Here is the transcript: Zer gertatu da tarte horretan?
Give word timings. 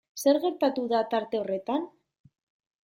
Zer 0.21 0.39
gertatu 0.45 0.85
da 0.95 1.03
tarte 1.13 1.43
horretan? 1.43 1.87